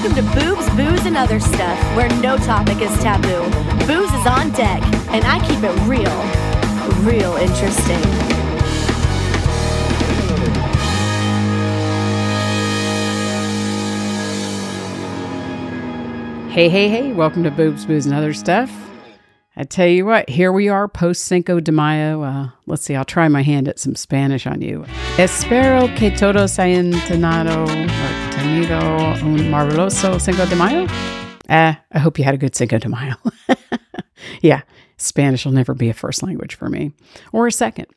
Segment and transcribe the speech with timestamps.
[0.00, 3.42] Welcome to Boobs, Booze, and Other Stuff, where no topic is taboo.
[3.84, 4.80] Booze is on deck,
[5.10, 6.04] and I keep it real,
[7.04, 7.98] real interesting.
[16.48, 18.87] Hey, hey, hey, welcome to Boobs, Booze, and Other Stuff.
[19.60, 22.22] I tell you what, here we are post Cinco de Mayo.
[22.22, 24.84] Uh, let's see, I'll try my hand at some Spanish on you.
[25.16, 27.66] Espero que todos hayan tenido,
[28.30, 30.86] tenido un maravilloso Cinco de Mayo.
[31.48, 33.16] Uh, I hope you had a good Cinco de Mayo.
[34.42, 34.60] yeah,
[34.96, 36.92] Spanish will never be a first language for me,
[37.32, 37.88] or a second.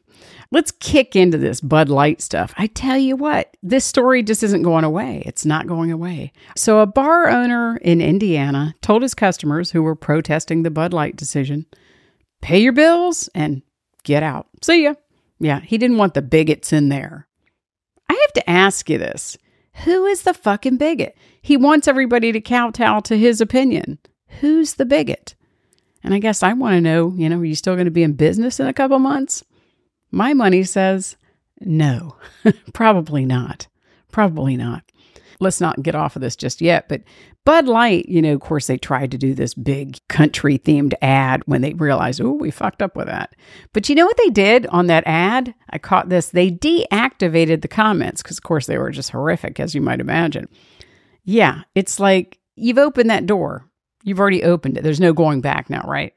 [0.53, 2.53] Let's kick into this Bud Light stuff.
[2.57, 5.23] I tell you what, this story just isn't going away.
[5.25, 6.33] It's not going away.
[6.57, 11.15] So, a bar owner in Indiana told his customers who were protesting the Bud Light
[11.15, 11.65] decision
[12.41, 13.61] pay your bills and
[14.03, 14.47] get out.
[14.61, 14.95] See ya.
[15.39, 17.27] Yeah, he didn't want the bigots in there.
[18.09, 19.37] I have to ask you this
[19.85, 21.17] who is the fucking bigot?
[21.41, 23.99] He wants everybody to kowtow to his opinion.
[24.41, 25.35] Who's the bigot?
[26.03, 28.03] And I guess I want to know, you know, are you still going to be
[28.03, 29.43] in business in a couple months?
[30.11, 31.17] My money says
[31.59, 32.15] no,
[32.73, 33.67] probably not.
[34.11, 34.83] Probably not.
[35.39, 36.87] Let's not get off of this just yet.
[36.87, 37.01] But
[37.45, 41.41] Bud Light, you know, of course, they tried to do this big country themed ad
[41.45, 43.35] when they realized, oh, we fucked up with that.
[43.73, 45.55] But you know what they did on that ad?
[45.71, 46.29] I caught this.
[46.29, 50.47] They deactivated the comments because, of course, they were just horrific, as you might imagine.
[51.23, 53.67] Yeah, it's like you've opened that door.
[54.03, 54.83] You've already opened it.
[54.83, 56.13] There's no going back now, right?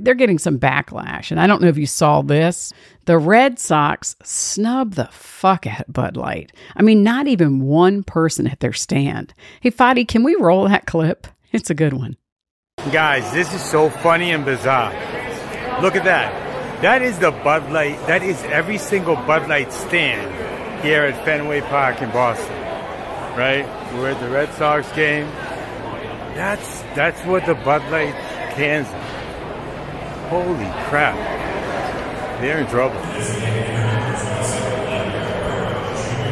[0.00, 1.30] They're getting some backlash.
[1.30, 2.72] And I don't know if you saw this.
[3.06, 6.52] The Red Sox snub the fuck out of Bud Light.
[6.76, 9.34] I mean, not even one person at their stand.
[9.60, 11.26] Hey, Fadi, can we roll that clip?
[11.52, 12.16] It's a good one.
[12.92, 14.92] Guys, this is so funny and bizarre.
[15.82, 16.80] Look at that.
[16.80, 17.98] That is the Bud Light.
[18.06, 22.54] That is every single Bud Light stand here at Fenway Park in Boston.
[23.36, 23.66] Right?
[23.94, 25.26] We're at the Red Sox game.
[26.34, 28.14] That's that's what the Bud Light
[28.54, 28.86] cans.
[30.30, 31.16] Holy crap.
[32.40, 32.96] They're in trouble.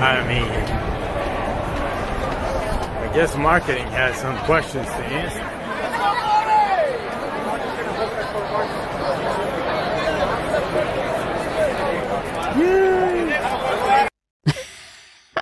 [0.01, 0.45] I mean,
[3.03, 5.43] I guess marketing has some questions to answer.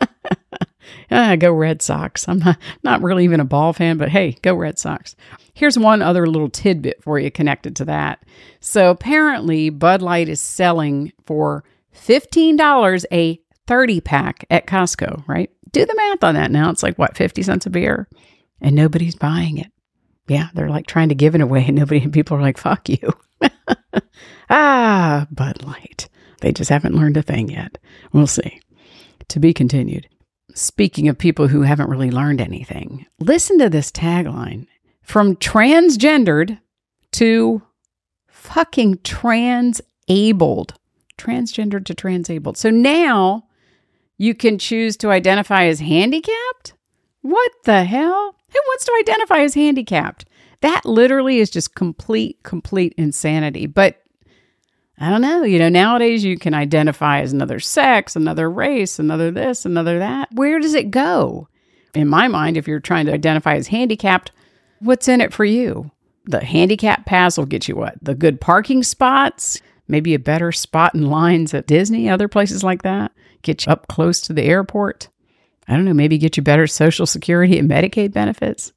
[1.11, 2.27] ah, go Red Sox.
[2.27, 5.15] I'm not, not really even a ball fan, but hey, go Red Sox.
[5.57, 8.23] Here's one other little tidbit for you connected to that.
[8.61, 11.65] So apparently, Bud Light is selling for
[11.97, 15.51] $15 a 30 pack at Costco, right?
[15.73, 16.69] Do the math on that now.
[16.69, 18.07] It's like, what, 50 cents a beer?
[18.61, 19.73] And nobody's buying it.
[20.29, 23.15] Yeah, they're like trying to give it away, and nobody, people are like, fuck you.
[24.51, 26.11] ah, Bud Light.
[26.43, 27.79] They just haven't learned a thing yet.
[28.13, 28.61] We'll see.
[29.29, 30.07] To be continued.
[30.55, 34.67] Speaking of people who haven't really learned anything, listen to this tagline
[35.07, 36.59] from transgendered
[37.13, 37.63] to
[38.27, 40.75] fucking transabled.
[41.17, 42.59] Transgendered to transabled.
[42.59, 43.47] So now
[44.19, 46.75] you can choose to identify as handicapped?
[47.23, 48.35] What the hell?
[48.53, 50.25] Who wants to identify as handicapped?
[50.61, 53.67] That literally is just complete, complete insanity.
[53.67, 54.03] But
[54.99, 55.45] I don't know.
[55.45, 60.31] You know, nowadays you can identify as another sex, another race, another this, another that.
[60.33, 61.49] Where does it go?
[61.95, 64.33] In my mind, if you're trying to identify as handicapped,
[64.81, 65.91] what's in it for you?
[66.27, 67.95] The handicap pass will get you what?
[68.03, 72.83] The good parking spots, maybe a better spot in lines at Disney, other places like
[72.83, 75.09] that, get you up close to the airport.
[75.69, 78.73] I don't know, maybe get you better Social Security and Medicaid benefits.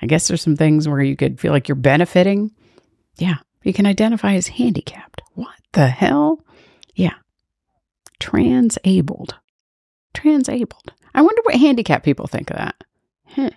[0.00, 2.50] I guess there's some things where you could feel like you're benefiting.
[3.18, 5.22] Yeah, you can identify as handicapped.
[5.34, 6.44] What the hell?
[6.94, 7.14] Yeah.
[8.18, 9.36] Transabled.
[10.14, 10.92] Transabled.
[11.14, 12.84] I wonder what handicapped people think of that.
[13.26, 13.50] Huh.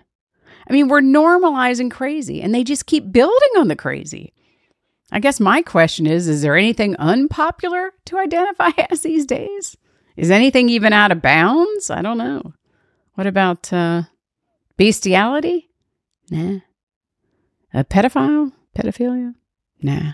[0.67, 4.33] I mean, we're normalizing crazy and they just keep building on the crazy.
[5.11, 9.77] I guess my question is is there anything unpopular to identify as these days?
[10.17, 11.89] Is anything even out of bounds?
[11.89, 12.53] I don't know.
[13.15, 14.03] What about uh,
[14.77, 15.69] bestiality?
[16.29, 16.59] Nah.
[17.73, 18.51] A pedophile?
[18.77, 19.35] Pedophilia?
[19.81, 20.13] Nah.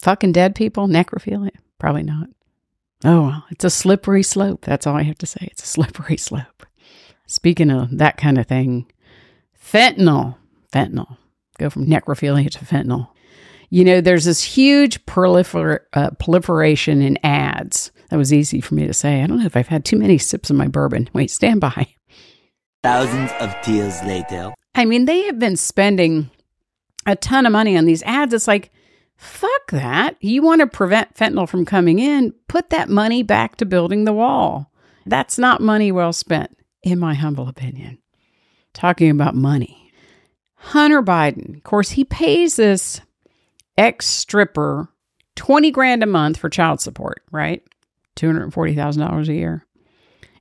[0.00, 0.88] Fucking dead people?
[0.88, 1.50] Necrophilia?
[1.78, 2.28] Probably not.
[3.04, 4.64] Oh, well, it's a slippery slope.
[4.64, 5.48] That's all I have to say.
[5.50, 6.66] It's a slippery slope.
[7.26, 8.90] Speaking of that kind of thing,
[9.62, 10.36] fentanyl.
[10.72, 11.16] Fentanyl.
[11.58, 13.08] Go from necrophilia to fentanyl.
[13.68, 17.92] You know, there's this huge prolifer- uh, proliferation in ads.
[18.10, 19.22] That was easy for me to say.
[19.22, 21.08] I don't know if I've had too many sips of my bourbon.
[21.12, 21.86] Wait, stand by.
[22.82, 24.52] Thousands of tears later.
[24.74, 26.30] I mean, they have been spending
[27.06, 28.34] a ton of money on these ads.
[28.34, 28.72] It's like,
[29.16, 30.16] fuck that.
[30.20, 34.12] You want to prevent fentanyl from coming in, put that money back to building the
[34.12, 34.72] wall.
[35.06, 37.98] That's not money well spent, in my humble opinion.
[38.74, 39.92] Talking about money.
[40.54, 43.00] Hunter Biden, of course, he pays this
[43.78, 44.88] ex stripper
[45.36, 47.62] 20 grand a month for child support, right?
[48.16, 49.66] $240,000 a year.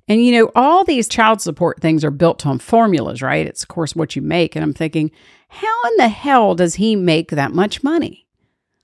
[0.09, 3.45] And you know, all these child support things are built on formulas, right?
[3.45, 4.55] It's, of course, what you make.
[4.55, 5.11] And I'm thinking,
[5.47, 8.25] how in the hell does he make that much money?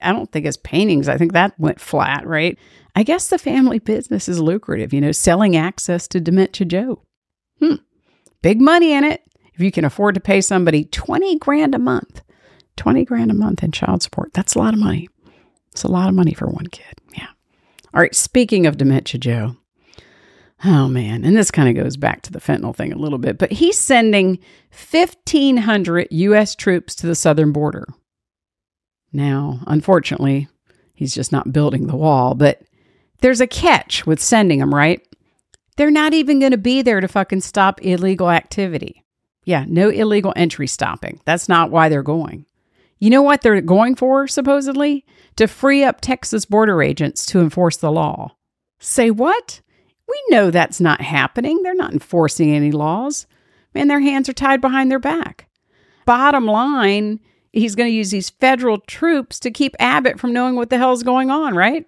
[0.02, 2.58] I don't think his paintings, I think that went flat, right?
[2.96, 7.02] I guess the family business is lucrative, you know, selling access to Dementia Joe.
[7.60, 7.76] Hmm.
[8.42, 9.25] Big money in it.
[9.56, 12.22] If you can afford to pay somebody 20 grand a month,
[12.78, 15.10] 20 grand a month in child support, that's a lot of money.
[15.72, 17.02] It's a lot of money for one kid.
[17.18, 17.30] Yeah.
[17.94, 18.14] All right.
[18.14, 19.56] Speaking of Dementia Joe,
[20.64, 23.38] Oh man, and this kind of goes back to the fentanyl thing a little bit,
[23.38, 24.40] but he's sending
[24.72, 26.56] 1,500 U.S.
[26.56, 27.86] troops to the southern border.
[29.12, 30.48] Now, unfortunately,
[30.94, 32.62] he's just not building the wall, but
[33.22, 35.06] there's a catch with sending them, right?
[35.78, 39.05] They're not even going to be there to fucking stop illegal activity.
[39.46, 41.22] Yeah, no illegal entry stopping.
[41.24, 42.46] That's not why they're going.
[43.00, 45.06] You know what they're going for, supposedly?
[45.38, 48.36] To free up Texas border agents to enforce the law.
[48.80, 49.62] Say what?
[50.08, 51.62] We know that's not happening.
[51.62, 53.28] They're not enforcing any laws.
[53.74, 55.48] Man, their hands are tied behind their back.
[56.06, 57.20] Bottom line,
[57.52, 61.04] he's going to use these federal troops to keep Abbott from knowing what the hell's
[61.04, 61.86] going on, right?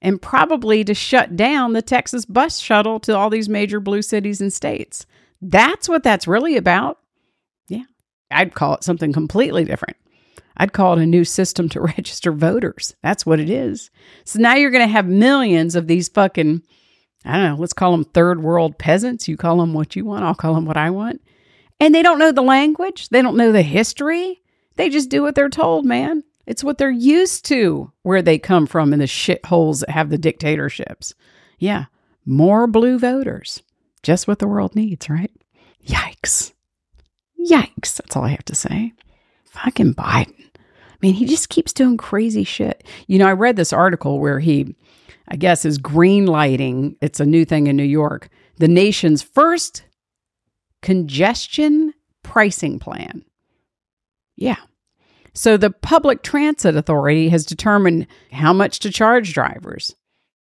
[0.00, 4.40] And probably to shut down the Texas bus shuttle to all these major blue cities
[4.40, 5.06] and states.
[5.42, 6.98] That's what that's really about.
[7.68, 7.84] Yeah.
[8.30, 9.96] I'd call it something completely different.
[10.56, 12.94] I'd call it a new system to register voters.
[13.02, 13.90] That's what it is.
[14.24, 16.62] So now you're going to have millions of these fucking
[17.24, 19.28] I don't know, let's call them third world peasants.
[19.28, 21.22] You call them what you want, I'll call them what I want.
[21.78, 24.40] And they don't know the language, they don't know the history.
[24.76, 26.24] They just do what they're told, man.
[26.46, 30.18] It's what they're used to where they come from in the shitholes that have the
[30.18, 31.14] dictatorships.
[31.58, 31.84] Yeah,
[32.24, 33.62] more blue voters.
[34.02, 35.30] Just what the world needs, right?
[35.86, 36.52] Yikes.
[37.40, 37.96] Yikes.
[37.96, 38.92] That's all I have to say.
[39.46, 40.50] Fucking Biden.
[40.56, 42.84] I mean, he just keeps doing crazy shit.
[43.06, 44.74] You know, I read this article where he
[45.28, 46.96] I guess, is green lighting.
[47.00, 48.28] It's a new thing in New York.
[48.58, 49.84] The nation's first
[50.82, 53.24] congestion pricing plan.
[54.36, 54.56] Yeah.
[55.32, 59.94] So the Public Transit Authority has determined how much to charge drivers.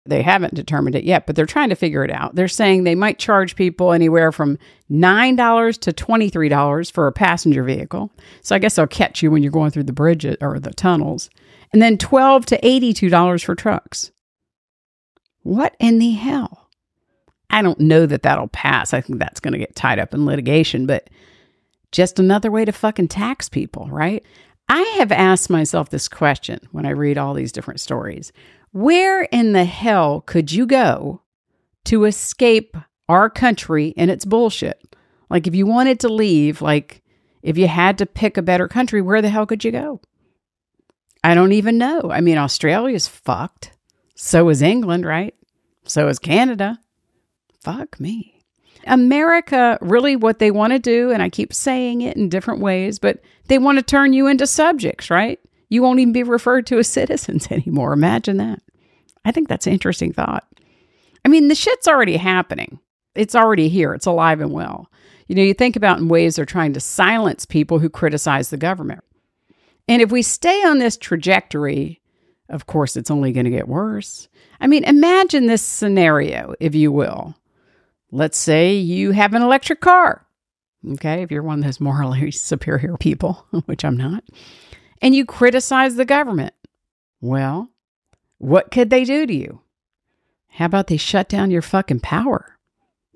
[0.08, 2.34] They haven't determined it yet, but they're trying to figure it out.
[2.34, 4.58] They're saying they might charge people anywhere from
[4.90, 8.10] $9 to $23 for a passenger vehicle.
[8.42, 11.30] So I guess they'll catch you when you're going through the bridge or the tunnels.
[11.72, 14.10] And then 12 to $82 for trucks.
[15.42, 16.68] What in the hell?
[17.50, 18.92] I don't know that that'll pass.
[18.92, 21.08] I think that's going to get tied up in litigation, but
[21.92, 24.24] just another way to fucking tax people, right?
[24.68, 28.32] I have asked myself this question when I read all these different stories.
[28.76, 31.22] Where in the hell could you go
[31.86, 32.76] to escape
[33.08, 34.94] our country and its bullshit?
[35.30, 37.02] Like, if you wanted to leave, like,
[37.42, 40.02] if you had to pick a better country, where the hell could you go?
[41.24, 42.10] I don't even know.
[42.12, 43.72] I mean, Australia's fucked.
[44.14, 45.34] So is England, right?
[45.84, 46.78] So is Canada.
[47.62, 48.42] Fuck me.
[48.86, 52.98] America, really, what they want to do, and I keep saying it in different ways,
[52.98, 55.40] but they want to turn you into subjects, right?
[55.70, 57.94] You won't even be referred to as citizens anymore.
[57.94, 58.60] Imagine that.
[59.26, 60.46] I think that's an interesting thought.
[61.24, 62.78] I mean, the shit's already happening,
[63.16, 64.90] it's already here, it's alive and well.
[65.26, 68.56] You know, you think about in ways they're trying to silence people who criticize the
[68.56, 69.02] government.
[69.88, 72.00] And if we stay on this trajectory,
[72.48, 74.28] of course, it's only going to get worse.
[74.60, 77.34] I mean, imagine this scenario, if you will.
[78.12, 80.24] Let's say you have an electric car.
[80.88, 84.22] Okay, if you're one of those morally superior people, which I'm not,
[85.02, 86.54] and you criticize the government.
[87.20, 87.70] Well,
[88.38, 89.60] what could they do to you?
[90.48, 92.58] How about they shut down your fucking power?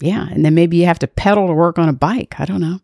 [0.01, 2.37] Yeah, and then maybe you have to pedal to work on a bike.
[2.39, 2.81] I don't know.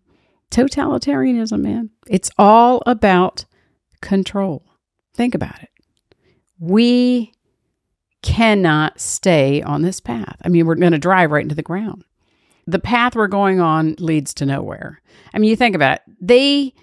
[0.50, 1.90] Totalitarianism, man.
[2.08, 3.46] It's all about
[4.00, 4.62] control.
[5.14, 5.70] Think about it
[6.58, 7.32] we
[8.22, 10.36] cannot stay on this path.
[10.44, 12.04] I mean, we're going to drive right into the ground.
[12.66, 15.00] The path we're going on leads to nowhere.
[15.32, 16.74] I mean, you think about it, they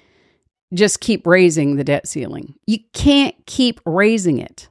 [0.74, 2.56] just keep raising the debt ceiling.
[2.66, 4.70] You can't keep raising it.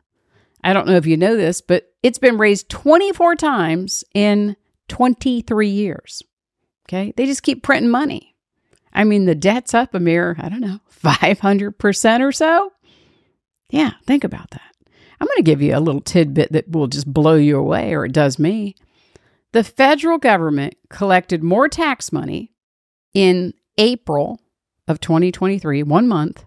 [0.65, 4.57] I don't know if you know this, but it's been raised 24 times in
[4.89, 6.23] 23 years.
[6.89, 7.13] Okay.
[7.17, 8.37] They just keep printing money.
[8.93, 12.73] I mean, the debt's up a mere, I don't know, 500% or so.
[13.71, 14.61] Yeah, think about that.
[15.19, 18.05] I'm going to give you a little tidbit that will just blow you away, or
[18.05, 18.75] it does me.
[19.53, 22.53] The federal government collected more tax money
[23.15, 24.41] in April
[24.89, 26.45] of 2023, one month,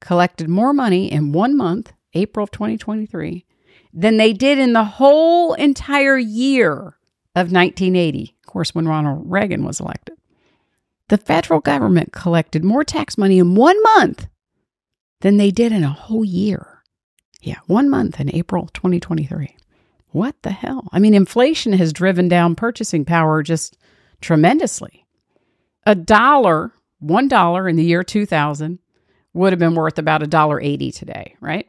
[0.00, 3.44] collected more money in one month, April of 2023,
[3.92, 6.96] than they did in the whole entire year
[7.34, 8.36] of 1980.
[8.40, 10.16] Of course, when Ronald Reagan was elected.
[11.08, 14.26] The federal government collected more tax money in one month
[15.20, 16.82] than they did in a whole year.
[17.40, 19.56] Yeah, one month in April 2023.
[20.08, 20.88] What the hell?
[20.92, 23.76] I mean, inflation has driven down purchasing power just
[24.20, 25.06] tremendously.
[25.84, 28.78] A dollar, one dollar in the year 2000
[29.34, 31.68] would have been worth about a dollar 80 today, right?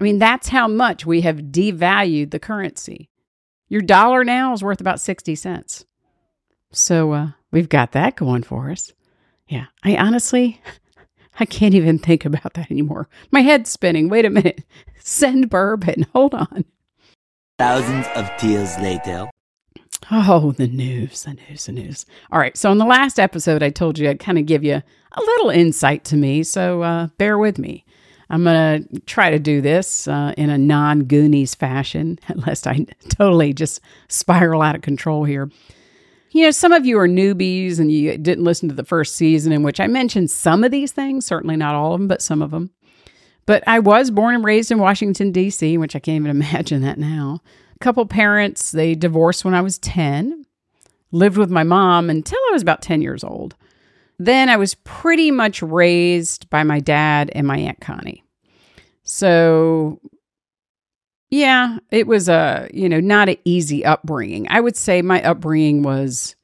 [0.00, 3.10] I mean, that's how much we have devalued the currency.
[3.68, 5.84] Your dollar now is worth about 60 cents.
[6.70, 8.92] So uh, we've got that going for us.
[9.48, 10.60] Yeah, I honestly,
[11.40, 13.08] I can't even think about that anymore.
[13.30, 14.08] My head's spinning.
[14.08, 14.62] Wait a minute.
[14.98, 16.06] Send bourbon.
[16.12, 16.64] Hold on.
[17.58, 19.28] Thousands of tears later.
[20.10, 22.06] Oh, the news, the news, the news.
[22.30, 22.56] All right.
[22.56, 24.74] So, in the last episode, I told you I'd kind of give you
[25.12, 26.44] a little insight to me.
[26.44, 27.84] So, uh, bear with me.
[28.30, 32.86] I'm going to try to do this uh, in a non Goonies fashion, lest I
[33.08, 35.50] totally just spiral out of control here.
[36.30, 39.50] You know, some of you are newbies and you didn't listen to the first season
[39.50, 42.42] in which I mentioned some of these things, certainly not all of them, but some
[42.42, 42.70] of them.
[43.46, 46.98] But I was born and raised in Washington, D.C., which I can't even imagine that
[46.98, 47.40] now.
[47.74, 50.44] A couple parents, they divorced when I was 10,
[51.12, 53.54] lived with my mom until I was about 10 years old.
[54.18, 58.24] Then I was pretty much raised by my dad and my Aunt Connie.
[59.02, 60.00] So,
[61.30, 64.46] yeah, it was a, you know, not an easy upbringing.
[64.50, 66.34] I would say my upbringing was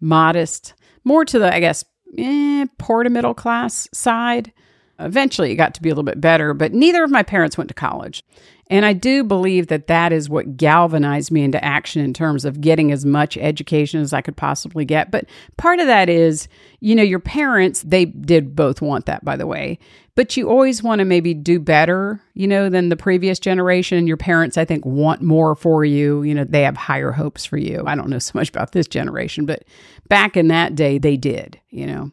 [0.00, 1.84] modest, more to the, I guess,
[2.16, 4.52] eh, poor to middle class side.
[4.98, 7.68] Eventually, it got to be a little bit better, but neither of my parents went
[7.68, 8.22] to college.
[8.70, 12.62] And I do believe that that is what galvanized me into action in terms of
[12.62, 15.10] getting as much education as I could possibly get.
[15.10, 15.26] But
[15.58, 16.48] part of that is,
[16.80, 19.78] you know, your parents, they did both want that, by the way.
[20.14, 24.06] But you always want to maybe do better, you know, than the previous generation.
[24.06, 26.22] Your parents, I think, want more for you.
[26.22, 27.82] You know, they have higher hopes for you.
[27.86, 29.64] I don't know so much about this generation, but
[30.08, 32.12] back in that day, they did, you know.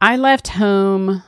[0.00, 1.22] I left home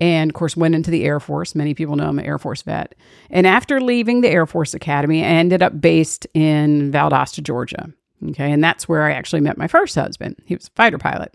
[0.00, 1.54] and of course went into the air force.
[1.54, 2.94] Many people know i'm an air force vet.
[3.30, 7.92] And after leaving the air force academy i ended up based in valdosta georgia.
[8.28, 10.36] Okay and that's where i actually met my first husband.
[10.44, 11.34] He was a fighter pilot.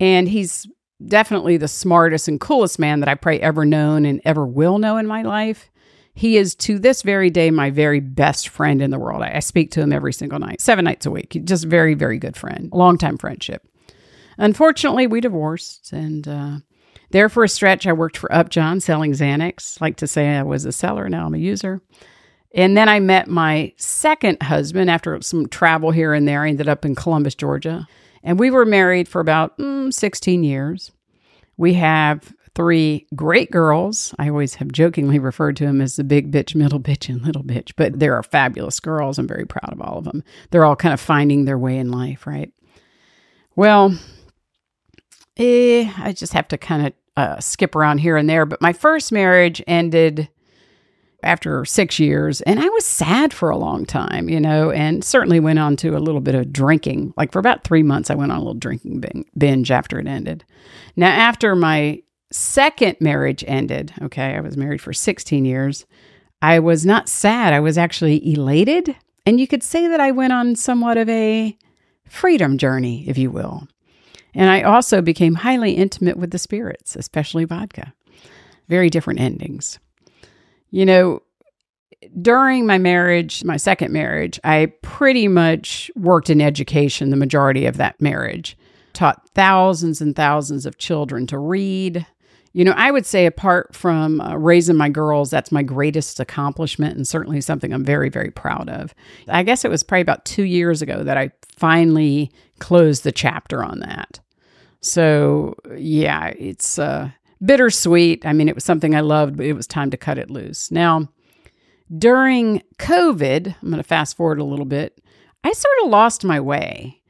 [0.00, 0.66] And he's
[1.04, 4.96] definitely the smartest and coolest man that i probably ever known and ever will know
[4.96, 5.70] in my life.
[6.14, 9.22] He is to this very day my very best friend in the world.
[9.22, 11.40] I, I speak to him every single night seven nights a week.
[11.44, 12.70] Just very very good friend.
[12.72, 13.64] Long time friendship.
[14.38, 16.56] Unfortunately we divorced and uh,
[17.10, 19.80] there for a stretch, I worked for Upjohn selling Xanax.
[19.80, 21.80] Like to say I was a seller, now I'm a user.
[22.54, 26.44] And then I met my second husband after some travel here and there.
[26.44, 27.86] I ended up in Columbus, Georgia.
[28.22, 30.90] And we were married for about mm, 16 years.
[31.56, 34.14] We have three great girls.
[34.18, 37.44] I always have jokingly referred to them as the big bitch, middle bitch, and little
[37.44, 39.18] bitch, but they are fabulous girls.
[39.18, 40.24] I'm very proud of all of them.
[40.50, 42.50] They're all kind of finding their way in life, right?
[43.54, 43.96] Well,
[45.38, 48.46] eh, I just have to kind of uh, skip around here and there.
[48.46, 50.28] But my first marriage ended
[51.22, 55.40] after six years, and I was sad for a long time, you know, and certainly
[55.40, 57.12] went on to a little bit of drinking.
[57.16, 59.02] Like for about three months, I went on a little drinking
[59.36, 60.44] binge after it ended.
[60.94, 65.86] Now, after my second marriage ended, okay, I was married for 16 years,
[66.40, 67.52] I was not sad.
[67.52, 68.94] I was actually elated.
[69.26, 71.56] And you could say that I went on somewhat of a
[72.06, 73.66] freedom journey, if you will.
[74.38, 77.92] And I also became highly intimate with the spirits, especially vodka.
[78.68, 79.80] Very different endings.
[80.70, 81.22] You know,
[82.22, 87.78] during my marriage, my second marriage, I pretty much worked in education the majority of
[87.78, 88.56] that marriage.
[88.92, 92.06] Taught thousands and thousands of children to read.
[92.52, 96.96] You know, I would say, apart from uh, raising my girls, that's my greatest accomplishment
[96.96, 98.94] and certainly something I'm very, very proud of.
[99.26, 102.30] I guess it was probably about two years ago that I finally
[102.60, 104.20] closed the chapter on that.
[104.80, 107.10] So, yeah, it's uh,
[107.44, 108.24] bittersweet.
[108.24, 110.70] I mean, it was something I loved, but it was time to cut it loose.
[110.70, 111.08] Now,
[111.96, 115.00] during COVID, I'm going to fast forward a little bit,
[115.42, 117.02] I sort of lost my way.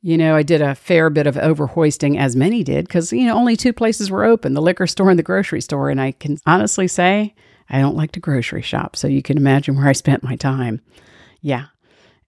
[0.00, 3.36] You know, I did a fair bit of overhoisting, as many did, because, you know,
[3.36, 5.90] only two places were open the liquor store and the grocery store.
[5.90, 7.34] And I can honestly say,
[7.70, 8.96] I don't like to grocery shop.
[8.96, 10.80] So you can imagine where I spent my time.
[11.40, 11.66] Yeah.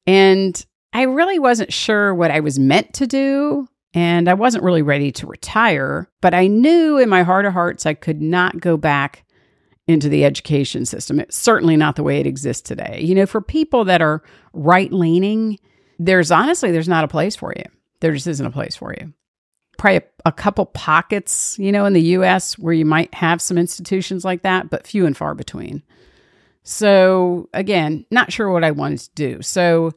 [0.07, 4.83] And I really wasn't sure what I was meant to do and I wasn't really
[4.83, 8.77] ready to retire, but I knew in my heart of hearts I could not go
[8.77, 9.25] back
[9.87, 11.21] into the education system.
[11.21, 13.01] It's certainly not the way it exists today.
[13.03, 14.23] You know, for people that are
[14.53, 15.59] right leaning,
[15.99, 17.65] there's honestly there's not a place for you.
[18.01, 19.13] There just isn't a place for you.
[19.79, 23.59] Probably a, a couple pockets, you know, in the US where you might have some
[23.59, 25.83] institutions like that, but few and far between.
[26.65, 29.43] So, again, not sure what I wanted to do.
[29.43, 29.93] So,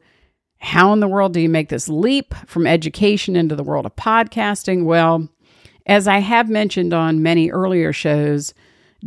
[0.60, 3.96] How in the world do you make this leap from education into the world of
[3.96, 4.84] podcasting?
[4.84, 5.28] Well,
[5.86, 8.54] as I have mentioned on many earlier shows,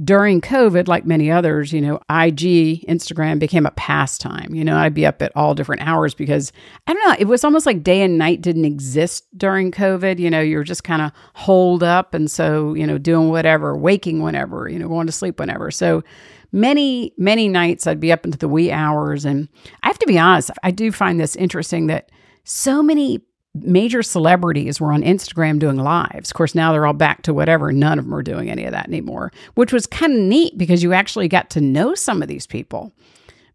[0.01, 4.55] during COVID, like many others, you know, IG, Instagram became a pastime.
[4.55, 6.53] You know, I'd be up at all different hours because
[6.87, 10.17] I don't know, it was almost like day and night didn't exist during COVID.
[10.17, 12.13] You know, you're just kind of holed up.
[12.13, 15.71] And so, you know, doing whatever, waking whenever, you know, going to sleep whenever.
[15.71, 16.03] So
[16.51, 19.25] many, many nights I'd be up into the wee hours.
[19.25, 19.47] And
[19.83, 22.11] I have to be honest, I do find this interesting that
[22.43, 23.21] so many
[23.53, 26.31] major celebrities were on Instagram doing lives.
[26.31, 27.71] Of course, now they're all back to whatever.
[27.71, 30.83] None of them are doing any of that anymore, which was kind of neat because
[30.83, 32.93] you actually got to know some of these people.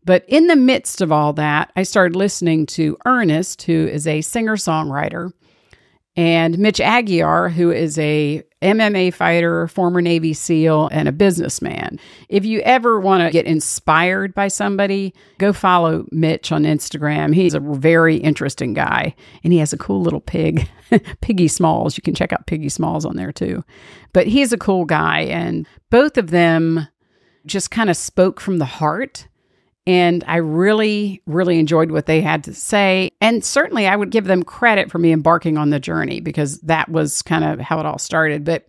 [0.05, 4.21] But in the midst of all that, I started listening to Ernest, who is a
[4.21, 5.33] singer songwriter
[6.17, 12.01] and Mitch Aguiar, who is a MMA fighter, former Navy SEAL, and a businessman.
[12.31, 17.35] If you ever want to get inspired by somebody, go follow Mitch on Instagram.
[17.35, 20.69] He's a very interesting guy, and he has a cool little pig,
[21.21, 21.99] Piggy Smalls.
[21.99, 23.63] You can check out Piggy Smalls on there too.
[24.15, 26.89] But he's a cool guy, and both of them
[27.45, 29.29] just kind of spoke from the heart
[29.87, 33.11] and I really, really enjoyed what they had to say.
[33.21, 36.89] And certainly I would give them credit for me embarking on the journey because that
[36.89, 38.45] was kind of how it all started.
[38.45, 38.69] But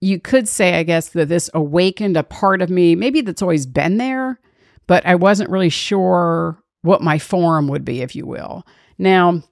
[0.00, 3.66] you could say, I guess, that this awakened a part of me, maybe that's always
[3.66, 4.40] been there,
[4.86, 8.64] but I wasn't really sure what my form would be, if you will.
[8.96, 9.42] Now,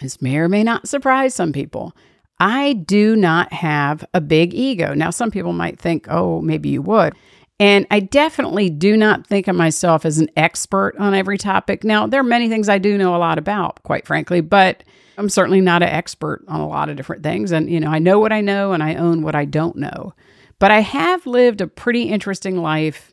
[0.00, 1.94] this may or may not surprise some people.
[2.40, 4.94] I do not have a big ego.
[4.94, 7.14] Now, some people might think, oh, maybe you would.
[7.62, 11.84] And I definitely do not think of myself as an expert on every topic.
[11.84, 14.82] Now, there are many things I do know a lot about, quite frankly, but
[15.16, 17.52] I'm certainly not an expert on a lot of different things.
[17.52, 20.12] And, you know, I know what I know and I own what I don't know.
[20.58, 23.12] But I have lived a pretty interesting life.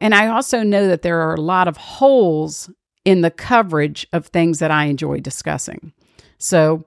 [0.00, 2.70] And I also know that there are a lot of holes
[3.04, 5.92] in the coverage of things that I enjoy discussing.
[6.38, 6.86] So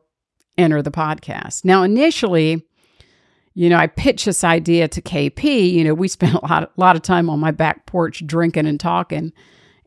[0.58, 1.66] enter the podcast.
[1.66, 2.66] Now, initially,
[3.56, 5.72] you know, I pitched this idea to KP.
[5.72, 8.68] You know, we spent a lot, a lot of time on my back porch drinking
[8.68, 9.34] and talking.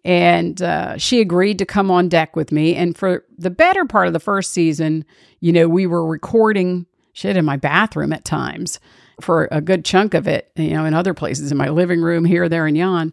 [0.04, 2.74] And uh, she agreed to come on deck with me.
[2.74, 5.04] And for the better part of the first season,
[5.40, 8.80] you know, we were recording shit in my bathroom at times
[9.20, 12.24] for a good chunk of it, you know, in other places, in my living room,
[12.24, 13.12] here, there, and yon.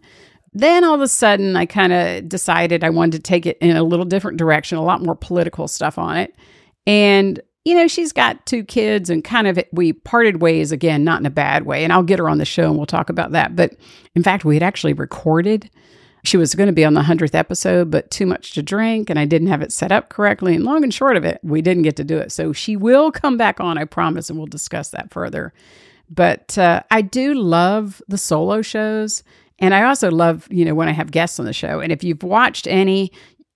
[0.53, 3.75] Then all of a sudden, I kind of decided I wanted to take it in
[3.75, 6.33] a little different direction, a lot more political stuff on it.
[6.87, 11.19] And you know, she's got two kids and kind of we parted ways again, not
[11.19, 11.83] in a bad way.
[11.83, 13.55] And I'll get her on the show and we'll talk about that.
[13.55, 13.75] But
[14.13, 15.69] in fact, we had actually recorded.
[16.23, 19.17] She was going to be on the 100th episode, but too much to drink and
[19.17, 20.55] I didn't have it set up correctly.
[20.55, 22.31] And long and short of it, we didn't get to do it.
[22.31, 25.51] So she will come back on, I promise, and we'll discuss that further.
[26.07, 29.23] But uh, I do love the solo shows.
[29.57, 31.79] And I also love, you know, when I have guests on the show.
[31.79, 33.11] And if you've watched any,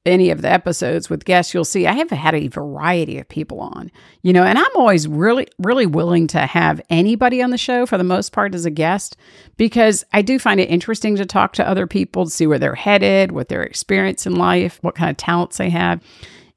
[0.09, 3.61] any of the episodes with guests, you'll see I have had a variety of people
[3.61, 3.91] on,
[4.21, 7.97] you know, and I'm always really, really willing to have anybody on the show for
[7.97, 9.15] the most part as a guest
[9.57, 12.75] because I do find it interesting to talk to other people to see where they're
[12.75, 16.01] headed, what their experience in life, what kind of talents they have.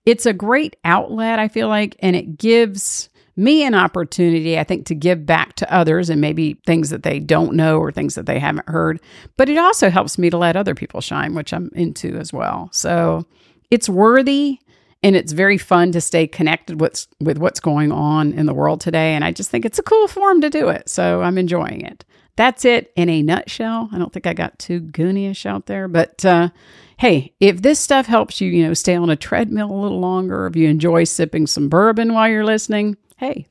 [0.04, 4.86] It's a great outlet, I feel like, and it gives me an opportunity, I think,
[4.86, 8.26] to give back to others and maybe things that they don't know or things that
[8.26, 9.00] they haven't heard.
[9.36, 12.68] But it also helps me to let other people shine, which I'm into as well.
[12.72, 13.26] So
[13.72, 14.58] it's worthy
[15.02, 18.82] and it's very fun to stay connected with, with what's going on in the world
[18.82, 19.14] today.
[19.14, 20.90] And I just think it's a cool form to do it.
[20.90, 22.04] So I'm enjoying it.
[22.36, 23.88] That's it in a nutshell.
[23.90, 26.50] I don't think I got too goonyish out there, but uh,
[26.98, 30.46] hey, if this stuff helps you, you know, stay on a treadmill a little longer,
[30.46, 33.46] if you enjoy sipping some bourbon while you're listening, hey,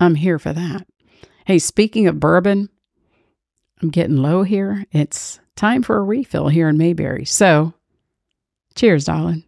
[0.00, 0.86] I'm here for that.
[1.44, 2.70] Hey, speaking of bourbon,
[3.82, 4.86] I'm getting low here.
[4.92, 7.26] It's time for a refill here in Mayberry.
[7.26, 7.74] So,
[8.74, 9.47] cheers, darling.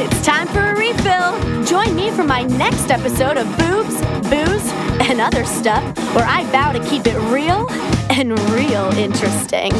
[0.00, 1.64] It's time for a refill.
[1.64, 4.72] Join me for my next episode of Boobs, Booze,
[5.08, 5.84] and Other Stuff,
[6.14, 7.66] where I vow to keep it real
[8.10, 9.72] and real interesting.